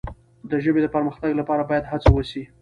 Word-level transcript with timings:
د 0.49 0.51
ژبې 0.63 0.81
د 0.83 0.87
پرمختګ 0.95 1.31
لپاره 1.39 1.63
باید 1.69 1.89
هڅه 1.91 2.09
وسي. 2.11 2.43